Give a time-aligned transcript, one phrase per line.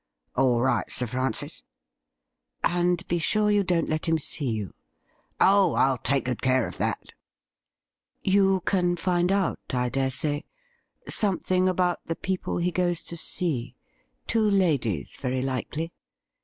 [0.35, 0.89] 'All right.
[0.91, 1.61] Sir Francis.''
[2.63, 4.73] And be sure you don't let him see you.''
[5.39, 7.11] Oh, ril take good care of that.'
[8.23, 10.45] 'You can find out, I dare say,
[11.07, 13.75] something about the people he goes to see—
[14.25, 15.93] two ladies, very likely.